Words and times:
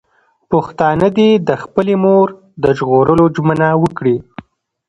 پښتانه 0.51 1.07
دې 1.17 1.29
د 1.47 1.49
خپلې 1.63 1.95
مور 2.03 2.27
د 2.63 2.65
ژغورلو 2.77 3.25
ژمنه 3.35 3.69
وکړي. 3.83 4.17